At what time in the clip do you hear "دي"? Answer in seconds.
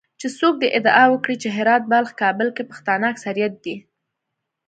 3.63-3.75